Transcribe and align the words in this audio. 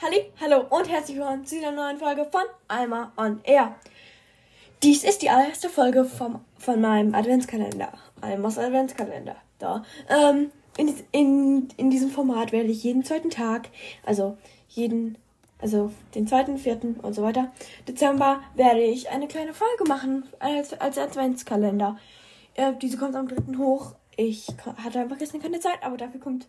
Halli, 0.00 0.30
hallo 0.40 0.64
und 0.70 0.88
herzlich 0.88 1.16
willkommen 1.16 1.44
zu 1.44 1.56
einer 1.56 1.72
neuen 1.72 1.98
Folge 1.98 2.24
von 2.30 2.42
Alma 2.68 3.12
on 3.16 3.40
Air. 3.42 3.74
Dies 4.80 5.02
ist 5.02 5.22
die 5.22 5.28
allererste 5.28 5.68
Folge 5.68 6.04
vom, 6.04 6.44
von 6.56 6.80
meinem 6.80 7.16
Adventskalender. 7.16 7.92
Almas 8.20 8.58
Adventskalender. 8.58 9.34
Da. 9.58 9.84
Ähm, 10.08 10.52
in, 10.76 10.94
in, 11.10 11.68
in 11.76 11.90
diesem 11.90 12.10
Format 12.10 12.52
werde 12.52 12.68
ich 12.68 12.84
jeden 12.84 13.02
zweiten 13.02 13.30
Tag, 13.30 13.70
also 14.06 14.38
jeden, 14.68 15.18
also 15.60 15.90
den 16.14 16.28
zweiten, 16.28 16.58
vierten 16.58 17.00
und 17.00 17.14
so 17.14 17.24
weiter, 17.24 17.50
Dezember, 17.88 18.40
werde 18.54 18.82
ich 18.82 19.10
eine 19.10 19.26
kleine 19.26 19.52
Folge 19.52 19.82
machen 19.88 20.28
als, 20.38 20.80
als 20.80 20.96
Adventskalender. 20.96 21.98
Äh, 22.54 22.74
diese 22.80 22.98
kommt 22.98 23.16
am 23.16 23.26
dritten 23.26 23.58
hoch. 23.58 23.96
Ich 24.16 24.46
hatte 24.76 25.00
einfach 25.00 25.18
gestern 25.18 25.42
keine 25.42 25.58
Zeit, 25.58 25.82
aber 25.82 25.96
dafür 25.96 26.20
kommt 26.20 26.46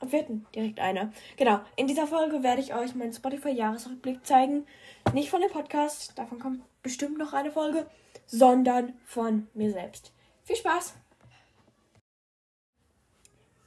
am 0.00 0.08
4. 0.08 0.42
direkt 0.54 0.80
eine. 0.80 1.12
Genau. 1.36 1.60
In 1.76 1.86
dieser 1.86 2.06
Folge 2.06 2.42
werde 2.42 2.60
ich 2.60 2.74
euch 2.74 2.94
meinen 2.94 3.12
Spotify-Jahresrückblick 3.12 4.26
zeigen. 4.26 4.66
Nicht 5.12 5.30
von 5.30 5.40
dem 5.40 5.50
Podcast, 5.50 6.18
davon 6.18 6.38
kommt 6.38 6.62
bestimmt 6.82 7.18
noch 7.18 7.32
eine 7.32 7.50
Folge, 7.50 7.86
sondern 8.26 8.94
von 9.04 9.48
mir 9.54 9.70
selbst. 9.70 10.12
Viel 10.44 10.56
Spaß! 10.56 10.94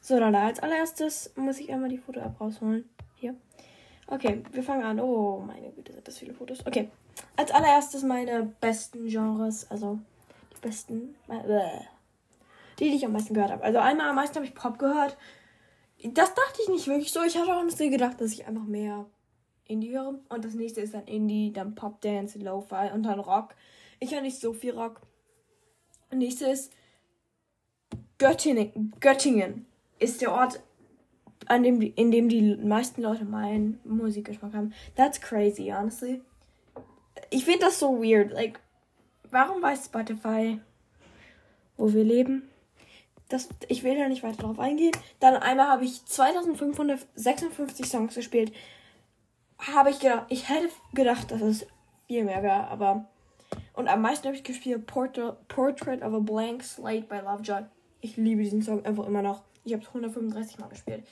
So, 0.00 0.18
dann 0.18 0.34
als 0.34 0.60
allererstes 0.60 1.32
muss 1.36 1.58
ich 1.58 1.70
einmal 1.70 1.90
die 1.90 1.98
Foto-App 1.98 2.40
rausholen. 2.40 2.88
Hier. 3.16 3.34
Okay, 4.06 4.42
wir 4.52 4.62
fangen 4.62 4.84
an. 4.84 5.00
Oh, 5.00 5.38
meine 5.46 5.70
Güte, 5.70 5.92
sind 5.92 6.08
das 6.08 6.18
viele 6.18 6.32
Fotos. 6.32 6.66
Okay. 6.66 6.88
Als 7.36 7.50
allererstes 7.50 8.02
meine 8.04 8.44
besten 8.60 9.06
Genres, 9.06 9.70
also 9.70 9.98
die 10.56 10.60
besten, 10.60 11.14
äh, 11.28 11.80
die, 12.78 12.90
die 12.90 12.96
ich 12.96 13.04
am 13.04 13.12
meisten 13.12 13.34
gehört 13.34 13.50
habe. 13.50 13.62
Also 13.62 13.80
einmal 13.80 14.08
am 14.08 14.16
meisten 14.16 14.36
habe 14.36 14.46
ich 14.46 14.54
Pop 14.54 14.78
gehört. 14.78 15.18
Das 16.04 16.34
dachte 16.34 16.62
ich 16.62 16.68
nicht 16.68 16.86
wirklich 16.86 17.12
so. 17.12 17.22
Ich 17.22 17.36
hatte 17.36 17.54
auch 17.54 17.64
nicht 17.64 17.78
gedacht, 17.78 18.20
dass 18.20 18.32
ich 18.32 18.46
einfach 18.46 18.64
mehr 18.64 19.06
Indie 19.64 19.90
höre. 19.90 20.18
Und 20.28 20.44
das 20.44 20.54
nächste 20.54 20.80
ist 20.80 20.94
dann 20.94 21.06
Indie, 21.06 21.52
dann 21.52 21.74
Pop 21.74 22.00
Dance, 22.00 22.38
Lo-Fi 22.38 22.90
und 22.94 23.02
dann 23.02 23.20
Rock. 23.20 23.54
Ich 24.00 24.14
höre 24.14 24.22
nicht 24.22 24.40
so 24.40 24.52
viel 24.52 24.72
Rock. 24.72 25.00
Und 26.10 26.18
nächste 26.18 26.46
ist 26.46 26.72
Göttingen. 28.18 28.94
Göttingen 29.00 29.66
ist 29.98 30.20
der 30.22 30.32
Ort, 30.32 30.60
an 31.46 31.62
dem, 31.62 31.80
in 31.80 32.10
dem 32.10 32.28
die 32.28 32.56
meisten 32.56 33.02
Leute 33.02 33.24
meinen 33.24 33.80
Musikgeschmack 33.84 34.54
haben. 34.54 34.72
That's 34.96 35.20
crazy, 35.20 35.72
honestly. 35.76 36.20
Ich 37.30 37.44
finde 37.44 37.60
das 37.60 37.78
so 37.78 38.02
weird. 38.02 38.32
Like, 38.32 38.60
warum 39.30 39.62
weiß 39.62 39.86
Spotify, 39.86 40.60
wo 41.76 41.92
wir 41.92 42.04
leben? 42.04 42.48
Das, 43.28 43.48
ich 43.68 43.84
will 43.84 43.96
da 43.96 44.08
nicht 44.08 44.22
weiter 44.22 44.42
drauf 44.42 44.58
eingehen. 44.58 44.96
Dann 45.20 45.34
einmal 45.36 45.68
habe 45.68 45.84
ich 45.84 46.04
2556 46.04 47.86
Songs 47.86 48.14
gespielt. 48.14 48.52
Habe 49.58 49.90
ich 49.90 50.00
gedacht, 50.00 50.26
ich 50.28 50.48
hätte 50.48 50.70
gedacht, 50.94 51.30
dass 51.30 51.42
es 51.42 51.66
viel 52.06 52.24
mehr 52.24 52.42
wäre, 52.42 52.68
aber. 52.68 53.04
Und 53.74 53.88
am 53.88 54.02
meisten 54.02 54.26
habe 54.26 54.36
ich 54.36 54.44
gespielt 54.44 54.86
Portrait, 54.86 56.02
of 56.02 56.14
a 56.14 56.18
Blank 56.18 56.62
Slate 56.64 57.02
by 57.02 57.18
Lovejoy. 57.18 57.64
Ich 58.00 58.16
liebe 58.16 58.42
diesen 58.42 58.62
Song 58.62 58.84
einfach 58.84 59.06
immer 59.06 59.22
noch. 59.22 59.42
Ich 59.64 59.72
habe 59.72 59.82
es 59.82 59.88
135 59.88 60.58
Mal 60.58 60.68
gespielt. 60.68 61.06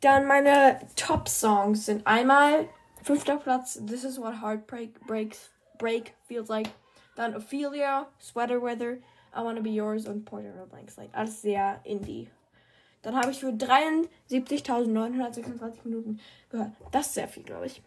Dann 0.00 0.26
meine 0.26 0.78
Top-Songs 0.96 1.86
sind 1.86 2.06
einmal 2.06 2.68
fünfter 3.02 3.36
Platz 3.36 3.80
This 3.84 4.04
is 4.04 4.18
what 4.18 4.40
Heartbreak 4.40 5.00
breaks, 5.06 5.50
break 5.78 6.14
feels 6.26 6.48
like. 6.48 6.70
Dann 7.16 7.34
Ophelia, 7.34 8.06
Sweater 8.20 8.62
Weather, 8.62 8.98
I 9.34 9.42
Wanna 9.42 9.60
Be 9.60 9.70
Yours 9.70 10.06
und 10.06 10.24
Portrait 10.24 10.56
of 10.60 10.68
Blank 10.68 10.90
Slate. 10.90 11.14
Alles 11.14 11.42
sehr 11.42 11.80
indie. 11.84 12.28
Dann 13.02 13.16
habe 13.16 13.30
ich 13.30 13.38
für 13.38 13.48
73.926 13.48 15.84
Minuten 15.84 16.20
gehört. 16.50 16.72
Das 16.90 17.08
ist 17.08 17.14
sehr 17.14 17.28
viel, 17.28 17.44
glaube 17.44 17.66
ich. 17.66 17.82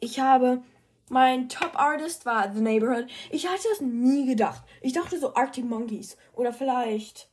Ich 0.00 0.20
habe. 0.20 0.62
Mein 1.08 1.48
Top 1.50 1.78
Artist 1.78 2.24
war 2.24 2.54
The 2.54 2.60
Neighborhood. 2.60 3.06
Ich 3.30 3.46
hatte 3.46 3.68
das 3.68 3.82
nie 3.82 4.26
gedacht. 4.26 4.62
Ich 4.80 4.94
dachte 4.94 5.18
so 5.18 5.34
Arctic 5.34 5.64
Monkeys. 5.64 6.16
Oder 6.32 6.54
vielleicht 6.54 7.28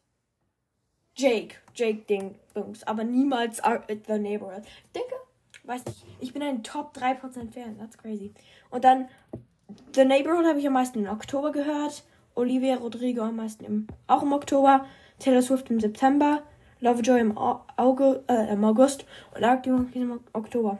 Jake. 1.15 1.55
Jake 1.73 2.01
Ding. 2.01 2.35
Bums. 2.53 2.83
Aber 2.83 3.05
niemals 3.05 3.61
Ar 3.61 3.83
The 3.87 4.19
Neighborhood. 4.19 4.65
Ich 4.65 4.91
denke, 4.91 5.15
weiß 5.63 5.85
nicht. 5.85 6.05
Ich 6.19 6.33
bin 6.33 6.43
ein 6.43 6.61
Top 6.63 6.93
3% 6.97 7.53
Fan. 7.53 7.77
That's 7.77 7.97
crazy. 7.97 8.33
Und 8.69 8.83
dann 8.83 9.07
The 9.93 10.03
Neighborhood 10.03 10.45
habe 10.45 10.59
ich 10.59 10.67
am 10.67 10.73
meisten 10.73 11.05
im 11.05 11.11
Oktober 11.11 11.51
gehört. 11.51 12.03
Olivia 12.39 12.77
Rodrigo 12.77 13.23
am 13.23 13.35
meisten 13.35 13.65
im, 13.65 13.87
auch 14.07 14.23
im 14.23 14.33
Oktober, 14.33 14.85
Taylor 15.19 15.41
Swift 15.41 15.69
im 15.69 15.79
September, 15.79 16.41
Lovejoy 16.79 17.19
im, 17.19 17.37
Auge, 17.37 18.23
äh, 18.27 18.53
im 18.53 18.63
August 18.63 19.05
und 19.35 19.43
Arctic 19.43 19.73
Monkeys 19.73 20.01
im 20.01 20.19
Oktober. 20.31 20.79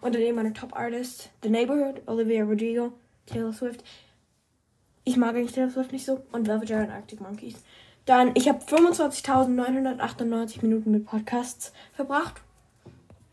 Dann 0.00 0.14
eben 0.22 0.36
meine 0.36 0.52
Top 0.52 0.76
Artists, 0.78 1.28
The 1.42 1.50
Neighborhood, 1.50 2.02
Olivia 2.06 2.44
Rodrigo, 2.44 2.92
Taylor 3.26 3.52
Swift. 3.52 3.82
Ich 5.04 5.16
mag 5.16 5.34
eigentlich 5.34 5.52
Taylor 5.52 5.70
Swift 5.70 5.92
nicht 5.92 6.06
so 6.06 6.20
und 6.30 6.46
Lovejoy 6.46 6.84
und 6.84 6.90
Arctic 6.90 7.20
Monkeys. 7.20 7.56
Dann, 8.06 8.30
ich 8.34 8.48
habe 8.48 8.60
25.998 8.64 10.62
Minuten 10.62 10.92
mit 10.92 11.06
Podcasts 11.06 11.72
verbracht. 11.92 12.40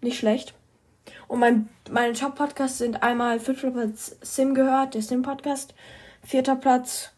Nicht 0.01 0.17
schlecht. 0.17 0.55
Und 1.27 1.39
mein, 1.39 1.69
meine 1.89 2.13
Top-Podcasts 2.13 2.79
sind 2.79 3.03
einmal 3.03 3.39
fünfter 3.39 3.71
Platz 3.71 4.15
Sim 4.21 4.55
gehört, 4.55 4.95
der 4.95 5.01
Sim-Podcast. 5.01 5.73
Vierter 6.23 6.55
Platz 6.55 7.11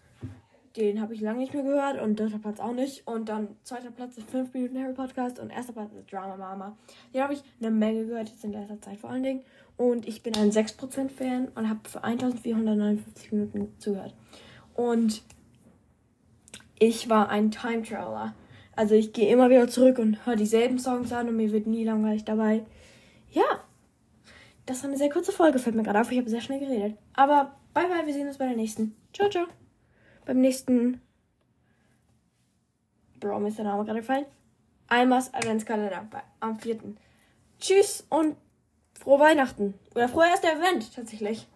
den 0.80 1.02
habe 1.02 1.14
ich 1.14 1.22
lange 1.22 1.40
nicht 1.40 1.54
mehr 1.54 1.64
gehört 1.64 2.02
und 2.02 2.20
dritter 2.20 2.40
Platz 2.40 2.60
auch 2.60 2.74
nicht. 2.74 3.06
Und 3.06 3.30
dann 3.30 3.50
zweiter 3.64 3.92
Platz 3.92 4.18
ist 4.18 4.30
5 4.30 4.54
Minuten 4.54 4.82
Harry 4.82 4.94
Podcast 4.94 5.40
und 5.40 5.50
erster 5.50 5.74
Platz 5.74 5.92
ist 5.94 6.12
Drama 6.12 6.38
Mama. 6.38 6.78
Den 7.14 7.22
habe 7.22 7.34
ich 7.34 7.44
eine 7.60 7.72
Menge 7.72 8.06
gehört, 8.06 8.30
jetzt 8.30 8.44
in 8.44 8.54
letzter 8.54 8.82
Zeit 8.82 8.98
vor 8.98 9.10
allen 9.10 9.24
Dingen. 9.24 9.44
Und 9.78 10.08
ich 10.08 10.24
bin 10.24 10.36
ein 10.36 10.52
6% 10.52 11.10
Fan 11.10 11.50
und 11.56 11.70
habe 11.70 11.88
für 11.88 12.04
1459 12.04 13.32
Minuten 13.32 13.74
zugehört. 13.78 14.16
Und 14.74 15.24
ich 16.80 17.10
war 17.10 17.30
ein 17.30 17.52
Time 17.52 17.84
Traveler. 17.84 18.34
Also 18.76 18.96
ich 18.96 19.12
gehe 19.14 19.32
immer 19.32 19.50
wieder 19.50 19.68
zurück 19.68 20.00
und 20.00 20.26
höre 20.26 20.38
dieselben 20.38 20.80
Songs 20.80 21.12
an 21.12 21.28
und 21.28 21.36
mir 21.36 21.52
wird 21.52 21.68
nie 21.68 21.84
langweilig 21.84 22.24
dabei. 22.24 22.66
Ja, 23.30 23.44
das 24.66 24.84
war 24.84 24.90
eine 24.90 24.98
sehr 24.98 25.10
kurze 25.10 25.32
Folge, 25.32 25.60
fällt 25.60 25.76
mir 25.76 25.84
gerade 25.84 26.00
auf. 26.00 26.12
Ich 26.12 26.18
habe 26.18 26.30
sehr 26.30 26.42
schnell 26.42 26.60
geredet. 26.60 26.98
Aber 27.14 27.56
bye 27.74 27.88
bye, 27.88 28.06
wir 28.06 28.14
sehen 28.14 28.28
uns 28.28 28.38
bei 28.38 28.48
der 28.48 28.56
nächsten. 28.56 28.96
Ciao, 29.14 29.30
ciao 29.30 29.69
beim 30.30 30.42
nächsten. 30.42 31.02
Bro, 33.20 33.40
mir 33.40 33.48
ist 33.48 33.58
der 33.58 33.66
Name 33.66 33.84
gerade 33.84 34.02
gefallen. 34.02 34.26
Almas 34.88 35.34
Adventskalender 35.34 36.08
am 36.40 36.60
4. 36.60 36.78
Tschüss 37.60 38.06
und 38.10 38.38
frohe 38.94 39.20
Weihnachten. 39.20 39.74
Oder 39.96 40.08
frohe 40.08 40.28
erste 40.28 40.52
Advent 40.52 40.94
tatsächlich. 40.94 41.48